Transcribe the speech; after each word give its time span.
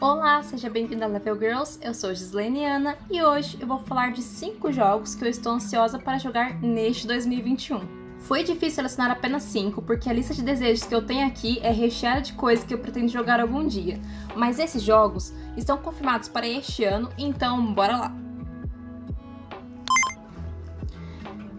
Olá, 0.00 0.42
seja 0.42 0.68
bem-vindo 0.68 1.04
a 1.04 1.06
Level 1.06 1.38
Girls, 1.38 1.78
eu 1.80 1.94
sou 1.94 2.12
Gislene 2.12 2.64
Ana 2.64 2.98
e 3.08 3.22
hoje 3.22 3.56
eu 3.60 3.66
vou 3.66 3.78
falar 3.78 4.10
de 4.10 4.22
5 4.22 4.72
jogos 4.72 5.14
que 5.14 5.24
eu 5.24 5.28
estou 5.28 5.52
ansiosa 5.52 6.00
para 6.00 6.18
jogar 6.18 6.60
neste 6.60 7.06
2021. 7.06 7.80
Foi 8.18 8.42
difícil 8.42 8.76
selecionar 8.76 9.12
apenas 9.12 9.44
5, 9.44 9.80
porque 9.82 10.10
a 10.10 10.12
lista 10.12 10.34
de 10.34 10.42
desejos 10.42 10.84
que 10.84 10.94
eu 10.94 11.06
tenho 11.06 11.24
aqui 11.26 11.60
é 11.62 11.70
recheada 11.70 12.20
de 12.20 12.32
coisas 12.32 12.64
que 12.64 12.74
eu 12.74 12.78
pretendo 12.78 13.08
jogar 13.08 13.38
algum 13.40 13.64
dia, 13.66 14.00
mas 14.34 14.58
esses 14.58 14.82
jogos 14.82 15.32
estão 15.56 15.78
confirmados 15.78 16.28
para 16.28 16.46
este 16.46 16.84
ano, 16.84 17.08
então 17.16 17.72
bora 17.72 17.96
lá! 17.96 18.16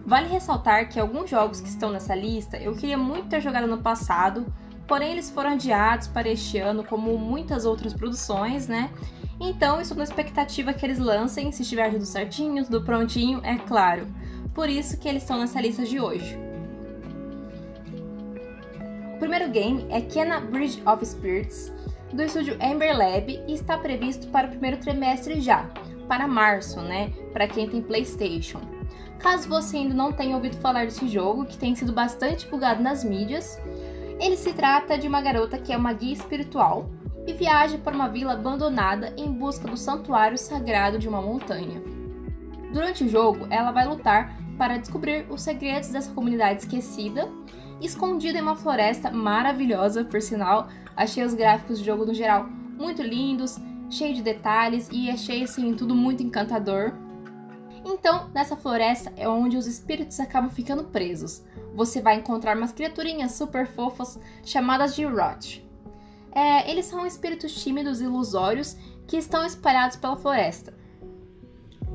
Vale 0.04 0.28
ressaltar 0.28 0.90
que 0.90 1.00
alguns 1.00 1.30
jogos 1.30 1.60
que 1.60 1.68
estão 1.68 1.90
nessa 1.90 2.14
lista 2.14 2.58
eu 2.58 2.74
queria 2.74 2.98
muito 2.98 3.28
ter 3.28 3.40
jogado 3.40 3.66
no 3.66 3.78
passado, 3.78 4.46
porém 4.86 5.12
eles 5.12 5.30
foram 5.30 5.50
adiados 5.50 6.08
para 6.08 6.28
este 6.28 6.58
ano, 6.58 6.84
como 6.84 7.16
muitas 7.18 7.64
outras 7.64 7.92
produções, 7.92 8.68
né? 8.68 8.90
Então, 9.38 9.80
estou 9.80 9.96
na 9.96 10.04
expectativa 10.04 10.72
que 10.72 10.84
eles 10.86 10.98
lancem, 10.98 11.52
se 11.52 11.62
estiver 11.62 11.90
tudo 11.90 12.06
certinho, 12.06 12.64
tudo 12.64 12.82
prontinho, 12.82 13.40
é 13.44 13.56
claro. 13.56 14.06
Por 14.54 14.68
isso 14.68 14.98
que 14.98 15.08
eles 15.08 15.22
estão 15.22 15.38
nessa 15.38 15.60
lista 15.60 15.84
de 15.84 16.00
hoje. 16.00 16.38
O 19.14 19.18
primeiro 19.18 19.50
game 19.50 19.86
é 19.90 20.00
Kena 20.00 20.40
Bridge 20.40 20.82
of 20.86 21.04
Spirits, 21.04 21.72
do 22.12 22.22
estúdio 22.22 22.56
Amber 22.62 22.96
Lab, 22.96 23.42
e 23.46 23.52
está 23.52 23.76
previsto 23.76 24.28
para 24.28 24.46
o 24.46 24.50
primeiro 24.50 24.78
trimestre 24.78 25.40
já, 25.40 25.68
para 26.08 26.26
março, 26.26 26.80
né? 26.80 27.12
Para 27.32 27.46
quem 27.46 27.68
tem 27.68 27.82
PlayStation. 27.82 28.60
Caso 29.18 29.48
você 29.48 29.78
ainda 29.78 29.94
não 29.94 30.12
tenha 30.12 30.36
ouvido 30.36 30.56
falar 30.58 30.84
desse 30.84 31.08
jogo, 31.08 31.44
que 31.44 31.58
tem 31.58 31.74
sido 31.74 31.92
bastante 31.92 32.44
divulgado 32.44 32.82
nas 32.82 33.02
mídias, 33.02 33.58
ele 34.18 34.36
se 34.36 34.52
trata 34.52 34.96
de 34.96 35.06
uma 35.06 35.20
garota 35.20 35.58
que 35.58 35.72
é 35.72 35.76
uma 35.76 35.92
guia 35.92 36.14
espiritual 36.14 36.90
e 37.26 37.32
viaja 37.32 37.76
para 37.78 37.94
uma 37.94 38.08
vila 38.08 38.32
abandonada 38.32 39.12
em 39.16 39.30
busca 39.30 39.68
do 39.68 39.76
santuário 39.76 40.38
sagrado 40.38 40.98
de 40.98 41.08
uma 41.08 41.20
montanha. 41.20 41.82
Durante 42.72 43.04
o 43.04 43.08
jogo, 43.08 43.46
ela 43.50 43.72
vai 43.72 43.86
lutar 43.86 44.36
para 44.56 44.78
descobrir 44.78 45.26
os 45.30 45.42
segredos 45.42 45.90
dessa 45.90 46.12
comunidade 46.12 46.60
esquecida, 46.60 47.28
escondida 47.80 48.38
em 48.38 48.42
uma 48.42 48.56
floresta 48.56 49.10
maravilhosa, 49.10 50.04
por 50.04 50.22
sinal. 50.22 50.68
Achei 50.96 51.24
os 51.24 51.34
gráficos 51.34 51.78
do 51.78 51.84
jogo 51.84 52.06
no 52.06 52.14
geral 52.14 52.46
muito 52.78 53.02
lindos, 53.02 53.58
cheio 53.90 54.14
de 54.14 54.22
detalhes 54.22 54.88
e 54.92 55.10
achei 55.10 55.42
assim 55.42 55.74
tudo 55.74 55.94
muito 55.94 56.22
encantador. 56.22 56.92
Então, 57.88 58.28
nessa 58.34 58.56
floresta 58.56 59.12
é 59.16 59.28
onde 59.28 59.56
os 59.56 59.64
espíritos 59.64 60.18
acabam 60.18 60.50
ficando 60.50 60.82
presos. 60.82 61.44
Você 61.72 62.02
vai 62.02 62.16
encontrar 62.16 62.56
umas 62.56 62.72
criaturinhas 62.72 63.30
super 63.32 63.68
fofas 63.68 64.18
chamadas 64.44 64.96
de 64.96 65.04
Rot. 65.04 65.64
É, 66.32 66.68
eles 66.68 66.86
são 66.86 67.06
espíritos 67.06 67.54
tímidos 67.62 68.00
e 68.00 68.04
ilusórios 68.04 68.76
que 69.06 69.16
estão 69.16 69.46
espalhados 69.46 69.96
pela 69.96 70.16
floresta. 70.16 70.74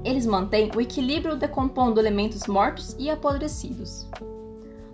Eles 0.02 0.25
mantêm 0.25 0.72
o 0.73 0.80
equilíbrio 0.80 1.36
decompondo 1.36 2.00
elementos 2.00 2.47
mortos 2.47 2.95
e 2.97 3.09
apodrecidos. 3.09 4.09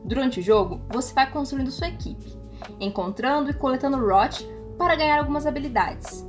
Durante 0.03 0.39
o 0.39 0.43
jogo, 0.43 0.81
você 0.89 1.13
vai 1.13 1.29
construindo 1.29 1.69
sua 1.69 1.89
equipe, 1.89 2.35
encontrando 2.79 3.51
e 3.51 3.53
coletando 3.53 4.03
Rot 4.03 4.43
para 4.79 4.95
ganhar 4.95 5.19
algumas 5.19 5.45
habilidades. 5.45 6.25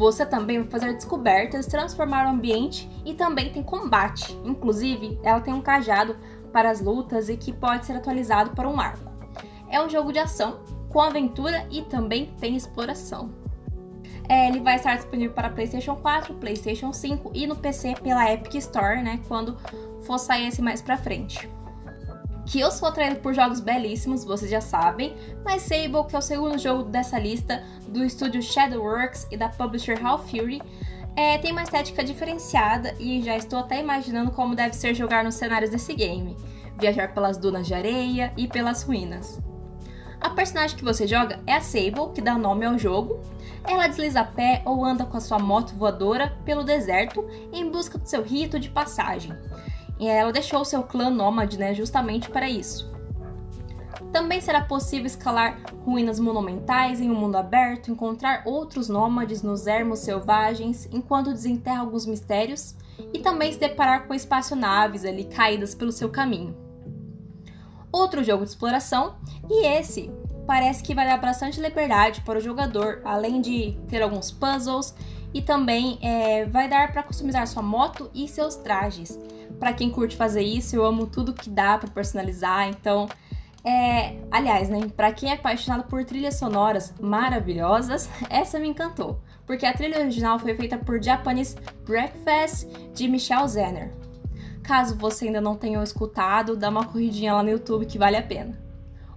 Você 0.00 0.24
também 0.24 0.62
vai 0.62 0.70
fazer 0.70 0.94
descobertas, 0.94 1.66
transformar 1.66 2.24
o 2.24 2.30
ambiente 2.30 2.88
e 3.04 3.12
também 3.12 3.52
tem 3.52 3.62
combate. 3.62 4.32
Inclusive, 4.46 5.20
ela 5.22 5.42
tem 5.42 5.52
um 5.52 5.60
cajado 5.60 6.16
para 6.50 6.70
as 6.70 6.80
lutas 6.80 7.28
e 7.28 7.36
que 7.36 7.52
pode 7.52 7.84
ser 7.84 7.92
atualizado 7.92 8.52
para 8.52 8.66
um 8.66 8.80
arco. 8.80 9.12
É 9.68 9.78
um 9.78 9.90
jogo 9.90 10.10
de 10.10 10.18
ação 10.18 10.60
com 10.88 11.02
aventura 11.02 11.66
e 11.70 11.82
também 11.82 12.32
tem 12.40 12.56
exploração. 12.56 13.30
É, 14.26 14.48
ele 14.48 14.60
vai 14.60 14.76
estar 14.76 14.96
disponível 14.96 15.34
para 15.34 15.50
PlayStation 15.50 15.94
4, 15.96 16.32
PlayStation 16.32 16.94
5 16.94 17.32
e 17.34 17.46
no 17.46 17.56
PC 17.56 17.96
pela 18.02 18.32
Epic 18.32 18.54
Store, 18.54 19.02
né? 19.02 19.20
Quando 19.28 19.58
for 20.00 20.18
sair 20.18 20.48
esse 20.48 20.62
mais 20.62 20.80
pra 20.80 20.96
frente 20.96 21.46
que 22.50 22.58
eu 22.58 22.72
sou 22.72 22.88
atraído 22.88 23.20
por 23.20 23.32
jogos 23.32 23.60
belíssimos, 23.60 24.24
vocês 24.24 24.50
já 24.50 24.60
sabem, 24.60 25.14
mas 25.44 25.62
Sable, 25.62 26.04
que 26.08 26.16
é 26.16 26.18
o 26.18 26.22
segundo 26.22 26.58
jogo 26.58 26.82
dessa 26.82 27.16
lista 27.16 27.62
do 27.86 28.02
estúdio 28.04 28.42
Shadowworks 28.42 29.28
e 29.30 29.36
da 29.36 29.48
publisher 29.48 30.04
Half 30.04 30.28
Fury, 30.28 30.60
é, 31.14 31.38
tem 31.38 31.52
uma 31.52 31.62
estética 31.62 32.02
diferenciada 32.02 32.92
e 32.98 33.22
já 33.22 33.36
estou 33.36 33.60
até 33.60 33.78
imaginando 33.78 34.32
como 34.32 34.56
deve 34.56 34.74
ser 34.74 34.94
jogar 34.94 35.22
nos 35.22 35.36
cenários 35.36 35.70
desse 35.70 35.94
game, 35.94 36.36
viajar 36.76 37.14
pelas 37.14 37.38
dunas 37.38 37.68
de 37.68 37.74
areia 37.74 38.32
e 38.36 38.48
pelas 38.48 38.82
ruínas. 38.82 39.38
A 40.20 40.30
personagem 40.30 40.76
que 40.76 40.84
você 40.84 41.06
joga 41.06 41.38
é 41.46 41.54
a 41.54 41.60
Sable, 41.60 42.12
que 42.12 42.20
dá 42.20 42.36
nome 42.36 42.66
ao 42.66 42.76
jogo. 42.76 43.20
Ela 43.62 43.86
desliza 43.86 44.22
a 44.22 44.24
pé 44.24 44.60
ou 44.66 44.84
anda 44.84 45.04
com 45.04 45.16
a 45.16 45.20
sua 45.20 45.38
moto 45.38 45.76
voadora 45.76 46.36
pelo 46.44 46.64
deserto 46.64 47.24
em 47.52 47.70
busca 47.70 47.96
do 47.96 48.08
seu 48.08 48.24
rito 48.24 48.58
de 48.58 48.68
passagem. 48.68 49.32
E 50.00 50.08
ela 50.08 50.32
deixou 50.32 50.64
seu 50.64 50.82
clã 50.82 51.10
nômade, 51.10 51.58
né, 51.58 51.74
justamente 51.74 52.30
para 52.30 52.48
isso. 52.48 52.90
Também 54.10 54.40
será 54.40 54.62
possível 54.62 55.06
escalar 55.06 55.60
ruínas 55.84 56.18
monumentais 56.18 57.02
em 57.02 57.10
um 57.10 57.14
mundo 57.14 57.36
aberto, 57.36 57.90
encontrar 57.90 58.42
outros 58.46 58.88
nômades 58.88 59.42
nos 59.42 59.66
ermos 59.66 59.98
selvagens, 60.00 60.88
enquanto 60.90 61.32
desenterra 61.32 61.80
alguns 61.80 62.06
mistérios, 62.06 62.74
e 63.12 63.18
também 63.18 63.52
se 63.52 63.60
deparar 63.60 64.06
com 64.06 64.14
espaçonaves 64.14 65.04
ali 65.04 65.24
caídas 65.24 65.74
pelo 65.74 65.92
seu 65.92 66.08
caminho. 66.08 66.56
Outro 67.92 68.24
jogo 68.24 68.44
de 68.44 68.50
exploração, 68.50 69.16
e 69.50 69.66
esse 69.66 70.10
parece 70.46 70.82
que 70.82 70.94
vai 70.94 71.06
dar 71.06 71.18
bastante 71.18 71.60
liberdade 71.60 72.22
para 72.22 72.38
o 72.38 72.42
jogador, 72.42 73.02
além 73.04 73.40
de 73.40 73.78
ter 73.88 74.02
alguns 74.02 74.32
puzzles, 74.32 74.94
e 75.32 75.40
também 75.40 75.98
é, 76.02 76.44
vai 76.44 76.68
dar 76.68 76.92
para 76.92 77.02
customizar 77.02 77.46
sua 77.46 77.62
moto 77.62 78.10
e 78.14 78.28
seus 78.28 78.56
trajes 78.56 79.18
para 79.60 79.74
quem 79.74 79.90
curte 79.90 80.16
fazer 80.16 80.40
isso, 80.40 80.74
eu 80.74 80.84
amo 80.84 81.06
tudo 81.06 81.34
que 81.34 81.50
dá 81.50 81.76
para 81.76 81.90
personalizar, 81.90 82.66
então 82.68 83.06
é, 83.62 84.16
aliás, 84.30 84.70
né, 84.70 84.88
para 84.96 85.12
quem 85.12 85.30
é 85.30 85.34
apaixonado 85.34 85.84
por 85.84 86.02
trilhas 86.02 86.36
sonoras 86.36 86.94
maravilhosas, 86.98 88.08
essa 88.30 88.58
me 88.58 88.68
encantou, 88.68 89.20
porque 89.46 89.66
a 89.66 89.74
trilha 89.74 89.98
original 90.00 90.38
foi 90.38 90.54
feita 90.54 90.78
por 90.78 91.00
Japanese 91.00 91.56
Breakfast 91.84 92.66
de 92.94 93.06
Michelle 93.06 93.46
Zenner. 93.46 93.92
Caso 94.62 94.96
você 94.96 95.26
ainda 95.26 95.42
não 95.42 95.56
tenha 95.56 95.82
escutado, 95.82 96.56
dá 96.56 96.70
uma 96.70 96.86
corridinha 96.86 97.34
lá 97.34 97.42
no 97.42 97.50
YouTube 97.50 97.84
que 97.84 97.98
vale 97.98 98.16
a 98.16 98.22
pena. 98.22 98.58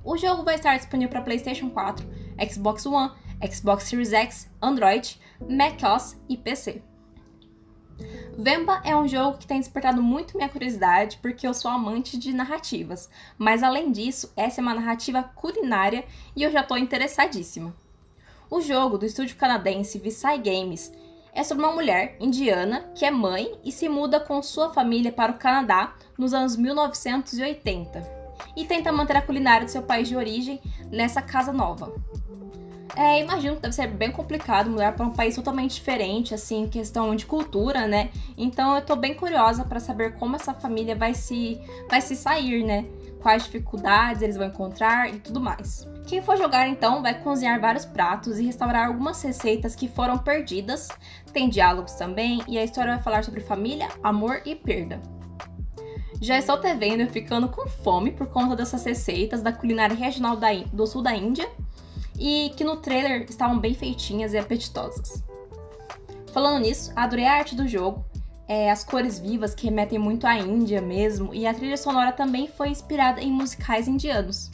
O 0.04 0.18
jogo 0.18 0.44
vai 0.44 0.56
estar 0.56 0.76
disponível 0.76 1.10
para 1.12 1.22
PlayStation 1.22 1.70
4, 1.70 2.06
Xbox 2.52 2.86
One, 2.86 3.12
Xbox 3.50 3.86
Series 3.86 4.12
X, 4.12 4.52
Android, 4.62 5.18
macOS 5.50 6.18
e 6.30 6.38
PC. 6.38 6.82
Vemba 8.38 8.82
é 8.84 8.96
um 8.96 9.08
jogo 9.08 9.38
que 9.38 9.46
tem 9.46 9.60
despertado 9.60 10.02
muito 10.02 10.36
minha 10.36 10.50
curiosidade 10.50 11.20
porque 11.22 11.48
eu 11.48 11.54
sou 11.54 11.70
amante 11.70 12.18
de 12.18 12.34
narrativas, 12.34 13.10
mas 13.38 13.62
além 13.62 13.92
disso, 13.92 14.34
essa 14.36 14.60
é 14.60 14.64
uma 14.64 14.74
narrativa 14.74 15.22
culinária 15.22 16.04
e 16.36 16.42
eu 16.42 16.52
já 16.52 16.62
estou 16.62 16.78
interessadíssima. 16.78 17.76
O 18.50 18.60
jogo 18.60 18.98
do 18.98 19.06
estúdio 19.06 19.36
canadense 19.36 20.00
Visay 20.00 20.40
Games 20.40 20.92
é 21.34 21.44
sobre 21.44 21.64
uma 21.64 21.74
mulher 21.74 22.16
indiana 22.20 22.92
que 22.96 23.06
é 23.06 23.12
mãe 23.12 23.52
e 23.64 23.72
se 23.72 23.88
muda 23.90 24.20
com 24.20 24.42
sua 24.42 24.74
família 24.74 25.12
para 25.12 25.32
o 25.32 25.38
Canadá 25.38 25.96
nos 26.18 26.34
anos 26.34 26.56
1980 26.56 28.24
e 28.56 28.66
tenta 28.66 28.92
manter 28.92 29.18
a 29.18 29.22
culinária 29.22 29.66
do 29.66 29.72
seu 29.72 29.84
país 29.84 30.08
de 30.08 30.16
origem 30.16 30.62
nessa 30.92 31.22
casa 31.22 31.52
nova. 31.54 31.94
É, 32.96 33.20
imagino 33.20 33.56
que 33.56 33.62
deve 33.64 33.74
ser 33.74 33.88
bem 33.88 34.12
complicado 34.12 34.70
mudar 34.70 34.94
para 34.94 35.06
um 35.06 35.12
país 35.12 35.36
totalmente 35.36 35.74
diferente, 35.76 36.34
assim, 36.34 36.68
questão 36.68 37.16
de 37.16 37.26
cultura, 37.26 37.88
né? 37.88 38.12
Então 38.38 38.76
eu 38.76 38.86
tô 38.86 38.96
bem 38.96 39.16
curiosa 39.16 39.64
para 39.64 39.80
saber 39.80 40.14
como 40.14 40.36
essa 40.36 40.54
família 40.54 40.96
vai 40.96 41.16
se, 41.16 41.60
vai 41.90 42.02
se 42.02 42.16
sair, 42.16 42.64
né? 42.64 42.86
Quais 43.20 43.46
dificuldades 43.46 44.22
eles 44.22 44.38
vão 44.38 44.46
encontrar 44.46 45.12
e 45.12 45.18
tudo 45.18 45.42
mais. 45.42 45.88
Quem 46.06 46.22
for 46.22 46.38
jogar 46.38 46.68
então 46.68 47.02
vai 47.02 47.20
cozinhar 47.20 47.60
vários 47.60 47.86
pratos 47.86 48.38
e 48.38 48.46
restaurar 48.46 48.88
algumas 48.88 49.22
receitas 49.24 49.76
que 49.76 49.88
foram 49.88 50.20
perdidas. 50.20 50.90
Tem 51.32 51.50
diálogos 51.50 51.94
também 51.94 52.44
e 52.48 52.60
a 52.60 52.64
história 52.64 52.94
vai 52.94 53.04
falar 53.04 53.24
sobre 53.24 53.40
família, 53.40 53.88
amor 54.04 54.42
e 54.46 54.54
perda. 54.54 55.02
Já 56.22 56.38
estou 56.38 56.60
te 56.60 56.74
vendo 56.76 57.10
ficando 57.10 57.50
com 57.50 57.68
fome 57.68 58.12
por 58.12 58.28
conta 58.28 58.56
dessas 58.56 58.86
receitas 58.86 59.42
da 59.42 59.52
culinária 59.52 59.96
regional 59.96 60.36
da, 60.36 60.50
do 60.72 60.86
sul 60.86 61.02
da 61.02 61.16
Índia 61.16 61.50
e 62.26 62.52
que 62.56 62.64
no 62.64 62.78
trailer 62.78 63.26
estavam 63.30 63.60
bem 63.60 63.74
feitinhas 63.74 64.32
e 64.32 64.38
apetitosas. 64.38 65.22
Falando 66.32 66.62
nisso, 66.64 66.94
adorei 66.96 67.26
a 67.26 67.34
arte 67.34 67.54
do 67.54 67.68
jogo, 67.68 68.06
é, 68.48 68.72
as 68.72 68.82
cores 68.82 69.20
vivas 69.20 69.54
que 69.54 69.66
remetem 69.66 70.00
muito 70.00 70.26
à 70.26 70.38
Índia 70.38 70.82
mesmo, 70.82 71.36
e 71.36 71.46
a 71.46 71.54
trilha 71.54 71.76
sonora 71.76 72.14
também 72.14 72.48
foi 72.48 72.70
inspirada 72.70 73.20
em 73.20 73.30
musicais 73.30 73.90
indianos. 73.90 74.50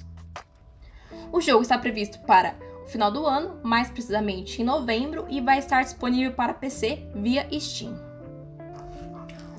O 1.31 1.39
jogo 1.39 1.61
está 1.61 1.77
previsto 1.77 2.17
para 2.21 2.55
o 2.83 2.87
final 2.87 3.11
do 3.11 3.23
ano, 3.27 3.59
mais 3.61 3.87
precisamente 3.87 4.63
em 4.63 4.65
novembro, 4.65 5.27
e 5.29 5.39
vai 5.39 5.59
estar 5.59 5.83
disponível 5.83 6.31
para 6.31 6.55
PC 6.55 7.07
via 7.13 7.47
Steam. 7.59 7.95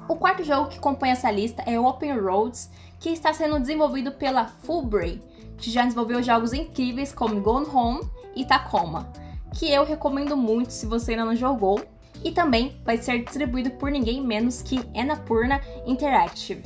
O 0.09 0.17
quarto 0.17 0.43
jogo 0.43 0.69
que 0.69 0.81
compõe 0.81 1.11
essa 1.11 1.31
lista 1.31 1.63
é 1.65 1.79
Open 1.79 2.19
Roads, 2.19 2.73
que 2.99 3.11
está 3.11 3.33
sendo 3.33 3.61
desenvolvido 3.61 4.11
pela 4.11 4.47
Fullbrain, 4.47 5.23
que 5.61 5.71
já 5.71 5.83
desenvolveu 5.83 6.23
jogos 6.23 6.53
incríveis 6.53 7.13
como 7.13 7.41
Gone 7.41 7.67
Home 7.67 8.01
e 8.35 8.45
Tacoma, 8.45 9.13
que 9.55 9.71
eu 9.71 9.85
recomendo 9.85 10.37
muito 10.37 10.71
se 10.71 10.87
você 10.87 11.13
ainda 11.13 11.25
não 11.25 11.37
jogou, 11.37 11.81
e 12.25 12.33
também 12.33 12.81
vai 12.85 12.99
ser 12.99 13.25
distribuído 13.25 13.71
por 13.73 13.91
ninguém 13.91 14.21
menos 14.21 14.63
que 14.63 14.81
Annapurna 14.95 15.61
Interactive. 15.87 16.63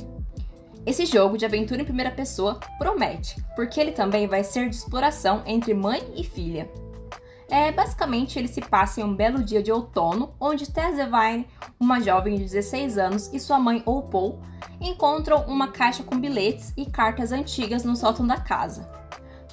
Esse 0.85 1.05
jogo 1.05 1.37
de 1.37 1.45
aventura 1.45 1.81
em 1.81 1.85
primeira 1.85 2.11
pessoa 2.11 2.59
promete, 2.77 3.43
porque 3.55 3.79
ele 3.79 3.91
também 3.91 4.27
vai 4.27 4.43
ser 4.43 4.69
de 4.69 4.75
exploração 4.75 5.41
entre 5.45 5.73
mãe 5.73 6.01
e 6.15 6.23
filha. 6.23 6.69
É, 7.49 7.71
basicamente, 7.71 8.39
ele 8.39 8.47
se 8.47 8.61
passa 8.61 9.01
em 9.01 9.03
um 9.03 9.13
belo 9.13 9.43
dia 9.43 9.61
de 9.61 9.71
outono, 9.71 10.33
onde 10.39 10.71
Tess 10.71 10.95
Devine, 10.95 11.47
uma 11.79 12.01
jovem 12.01 12.37
de 12.37 12.43
16 12.43 12.97
anos, 12.97 13.29
e 13.31 13.39
sua 13.39 13.59
mãe 13.59 13.83
Opal 13.85 14.39
encontram 14.81 15.45
uma 15.45 15.67
caixa 15.67 16.03
com 16.03 16.19
bilhetes 16.19 16.73
e 16.75 16.85
cartas 16.85 17.31
antigas 17.31 17.83
no 17.83 17.95
sótão 17.95 18.25
da 18.25 18.37
casa. 18.37 18.89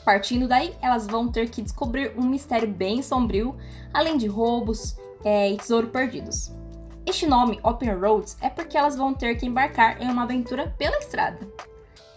Partindo 0.04 0.48
daí, 0.48 0.74
elas 0.80 1.06
vão 1.06 1.30
ter 1.30 1.50
que 1.50 1.62
descobrir 1.62 2.12
um 2.16 2.26
mistério 2.26 2.68
bem 2.68 3.02
sombrio, 3.02 3.56
além 3.92 4.16
de 4.16 4.26
roubos 4.26 4.96
é, 5.24 5.50
e 5.50 5.56
tesouro 5.56 5.88
perdidos. 5.88 6.50
Este 7.04 7.26
nome, 7.26 7.60
Open 7.62 7.94
Roads, 7.94 8.36
é 8.40 8.48
porque 8.48 8.76
elas 8.76 8.96
vão 8.96 9.12
ter 9.12 9.34
que 9.36 9.46
embarcar 9.46 10.00
em 10.00 10.08
uma 10.08 10.22
aventura 10.22 10.74
pela 10.78 10.98
estrada, 10.98 11.38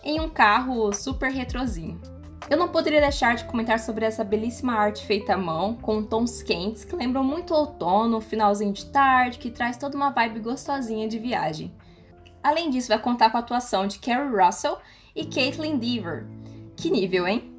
em 0.03 0.19
um 0.19 0.29
carro 0.29 0.93
super 0.93 1.31
retrozinho. 1.31 1.99
Eu 2.47 2.57
não 2.57 2.67
poderia 2.67 3.01
deixar 3.01 3.35
de 3.35 3.43
comentar 3.45 3.79
sobre 3.79 4.05
essa 4.05 4.23
belíssima 4.23 4.73
arte 4.73 5.03
feita 5.03 5.33
à 5.33 5.37
mão, 5.37 5.73
com 5.75 6.03
tons 6.03 6.43
quentes 6.43 6.85
que 6.85 6.95
lembram 6.95 7.23
muito 7.23 7.53
outono, 7.53 8.21
finalzinho 8.21 8.71
de 8.71 8.85
tarde, 8.85 9.39
que 9.39 9.49
traz 9.49 9.77
toda 9.77 9.97
uma 9.97 10.11
vibe 10.11 10.41
gostosinha 10.41 11.07
de 11.07 11.17
viagem. 11.17 11.73
Além 12.43 12.69
disso, 12.69 12.89
vai 12.89 12.99
contar 12.99 13.31
com 13.31 13.37
a 13.37 13.39
atuação 13.39 13.87
de 13.87 13.97
Carrie 13.97 14.29
Russell 14.29 14.77
e 15.15 15.25
Caitlin 15.25 15.79
Deaver. 15.79 16.27
Que 16.77 16.91
nível, 16.91 17.27
hein? 17.27 17.51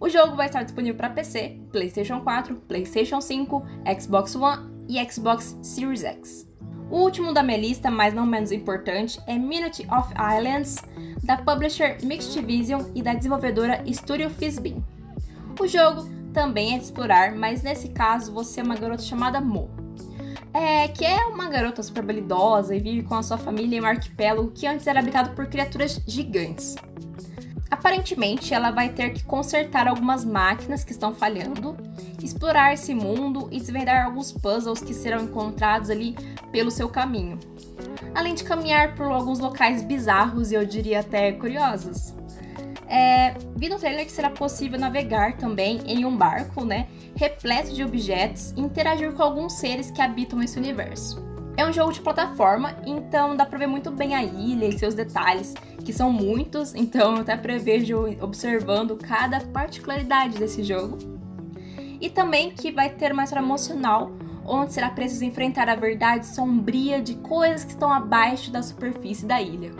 O 0.00 0.08
jogo 0.08 0.34
vai 0.34 0.46
estar 0.46 0.64
disponível 0.64 0.96
para 0.96 1.10
PC, 1.10 1.60
PlayStation 1.70 2.20
4, 2.22 2.56
PlayStation 2.66 3.20
5, 3.20 3.64
Xbox 4.00 4.34
One 4.34 4.72
e 4.88 4.98
Xbox 5.08 5.56
Series 5.62 6.02
X. 6.02 6.51
O 6.92 6.98
último 6.98 7.32
da 7.32 7.42
minha 7.42 7.56
lista, 7.56 7.90
mas 7.90 8.12
não 8.12 8.26
menos 8.26 8.52
importante, 8.52 9.18
é 9.26 9.38
Minute 9.38 9.86
of 9.90 10.12
Islands, 10.12 10.76
da 11.24 11.38
publisher 11.38 11.96
Mixedvision 12.02 12.82
e 12.94 13.00
da 13.00 13.14
desenvolvedora 13.14 13.82
Studio 13.90 14.28
Fizbin. 14.28 14.84
O 15.58 15.66
jogo 15.66 16.06
também 16.34 16.74
é 16.74 16.76
de 16.76 16.84
explorar, 16.84 17.34
mas 17.34 17.62
nesse 17.62 17.88
caso 17.88 18.30
você 18.30 18.60
é 18.60 18.62
uma 18.62 18.76
garota 18.76 19.02
chamada 19.02 19.40
Mo. 19.40 19.70
É, 20.52 20.86
que 20.88 21.02
é 21.06 21.24
uma 21.24 21.48
garota 21.48 21.82
super 21.82 22.00
habilidosa 22.00 22.76
e 22.76 22.78
vive 22.78 23.04
com 23.04 23.14
a 23.14 23.22
sua 23.22 23.38
família 23.38 23.78
em 23.78 23.80
um 23.80 23.86
arquipélago 23.86 24.50
que 24.50 24.66
antes 24.66 24.86
era 24.86 25.00
habitado 25.00 25.34
por 25.34 25.46
criaturas 25.46 25.98
gigantes. 26.06 26.76
Aparentemente, 27.82 28.54
ela 28.54 28.70
vai 28.70 28.90
ter 28.90 29.12
que 29.12 29.24
consertar 29.24 29.88
algumas 29.88 30.24
máquinas 30.24 30.84
que 30.84 30.92
estão 30.92 31.12
falhando, 31.12 31.76
explorar 32.22 32.72
esse 32.72 32.94
mundo 32.94 33.48
e 33.50 33.58
desvendar 33.58 34.06
alguns 34.06 34.30
puzzles 34.30 34.80
que 34.80 34.94
serão 34.94 35.24
encontrados 35.24 35.90
ali 35.90 36.14
pelo 36.52 36.70
seu 36.70 36.88
caminho. 36.88 37.40
Além 38.14 38.36
de 38.36 38.44
caminhar 38.44 38.94
por 38.94 39.06
alguns 39.06 39.40
locais 39.40 39.82
bizarros 39.82 40.52
e 40.52 40.54
eu 40.54 40.64
diria 40.64 41.00
até 41.00 41.32
curiosos. 41.32 42.14
É, 42.86 43.34
vi 43.56 43.68
no 43.68 43.80
trailer 43.80 44.06
que 44.06 44.12
será 44.12 44.30
possível 44.30 44.78
navegar 44.78 45.36
também 45.36 45.80
em 45.84 46.04
um 46.04 46.16
barco, 46.16 46.64
né, 46.64 46.86
repleto 47.16 47.74
de 47.74 47.82
objetos 47.82 48.52
e 48.56 48.60
interagir 48.60 49.12
com 49.12 49.24
alguns 49.24 49.54
seres 49.54 49.90
que 49.90 50.00
habitam 50.00 50.40
esse 50.40 50.56
universo. 50.56 51.31
É 51.54 51.66
um 51.66 51.72
jogo 51.72 51.92
de 51.92 52.00
plataforma, 52.00 52.74
então 52.86 53.36
dá 53.36 53.44
pra 53.44 53.58
ver 53.58 53.66
muito 53.66 53.90
bem 53.90 54.14
a 54.14 54.24
ilha 54.24 54.66
e 54.66 54.78
seus 54.78 54.94
detalhes, 54.94 55.52
que 55.84 55.92
são 55.92 56.10
muitos, 56.10 56.74
então 56.74 57.16
eu 57.16 57.20
até 57.20 57.36
prevejo 57.36 58.06
observando 58.22 58.96
cada 58.96 59.40
particularidade 59.40 60.38
desse 60.38 60.62
jogo. 60.62 60.96
E 62.00 62.08
também 62.08 62.50
que 62.50 62.72
vai 62.72 62.88
ter 62.88 63.12
uma 63.12 63.24
história 63.24 63.44
emocional, 63.44 64.10
onde 64.46 64.72
será 64.72 64.88
preciso 64.88 65.24
enfrentar 65.24 65.68
a 65.68 65.76
verdade 65.76 66.26
sombria 66.26 67.02
de 67.02 67.16
coisas 67.16 67.64
que 67.64 67.72
estão 67.72 67.92
abaixo 67.92 68.50
da 68.50 68.62
superfície 68.62 69.26
da 69.26 69.40
ilha. 69.40 69.70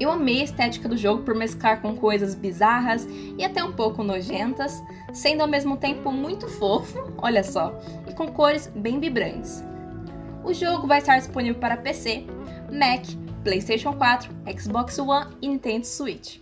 Eu 0.00 0.10
amei 0.10 0.40
a 0.40 0.44
estética 0.44 0.88
do 0.88 0.96
jogo 0.96 1.22
por 1.22 1.36
mesclar 1.36 1.80
com 1.80 1.96
coisas 1.96 2.34
bizarras 2.34 3.06
e 3.38 3.44
até 3.44 3.62
um 3.62 3.72
pouco 3.72 4.02
nojentas, 4.02 4.82
sendo 5.12 5.42
ao 5.42 5.48
mesmo 5.48 5.76
tempo 5.76 6.10
muito 6.10 6.48
fofo, 6.48 7.12
olha 7.18 7.44
só, 7.44 7.78
e 8.08 8.12
com 8.12 8.26
cores 8.26 8.66
bem 8.74 8.98
vibrantes. 8.98 9.62
O 10.44 10.52
jogo 10.52 10.86
vai 10.86 10.98
estar 10.98 11.18
disponível 11.18 11.60
para 11.60 11.76
PC, 11.76 12.26
Mac, 12.70 13.04
PlayStation 13.44 13.92
4, 13.92 14.30
Xbox 14.58 14.98
One 14.98 15.26
e 15.40 15.48
Nintendo 15.48 15.86
Switch. 15.86 16.38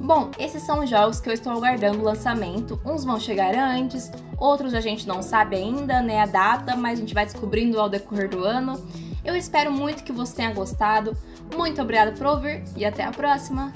Bom, 0.00 0.30
esses 0.38 0.62
são 0.62 0.84
os 0.84 0.90
jogos 0.90 1.20
que 1.20 1.28
eu 1.28 1.32
estou 1.32 1.52
aguardando 1.52 2.00
o 2.00 2.04
lançamento. 2.04 2.80
Uns 2.84 3.04
vão 3.04 3.18
chegar 3.18 3.54
antes, 3.54 4.10
outros 4.36 4.74
a 4.74 4.80
gente 4.80 5.08
não 5.08 5.22
sabe 5.22 5.56
ainda, 5.56 6.00
né, 6.00 6.20
a 6.20 6.26
data, 6.26 6.76
mas 6.76 6.98
a 6.98 7.00
gente 7.00 7.14
vai 7.14 7.24
descobrindo 7.24 7.80
ao 7.80 7.88
decorrer 7.88 8.28
do 8.28 8.44
ano. 8.44 8.82
Eu 9.24 9.34
espero 9.34 9.72
muito 9.72 10.04
que 10.04 10.12
você 10.12 10.36
tenha 10.36 10.52
gostado. 10.52 11.16
Muito 11.56 11.80
obrigada 11.82 12.12
por 12.12 12.26
ouvir 12.26 12.62
e 12.76 12.84
até 12.84 13.02
a 13.02 13.10
próxima! 13.10 13.72